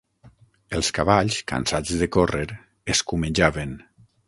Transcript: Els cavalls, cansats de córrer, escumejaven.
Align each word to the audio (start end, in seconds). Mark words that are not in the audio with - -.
Els 0.77 0.89
cavalls, 0.99 1.37
cansats 1.51 1.93
de 2.01 2.09
córrer, 2.17 2.47
escumejaven. 2.95 3.79